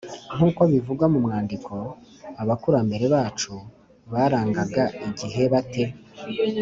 [0.35, 1.73] nk’uko bivugwa mu mwandiko,
[2.41, 3.53] abakurambere bacu
[4.11, 5.83] barangaga igihe bate?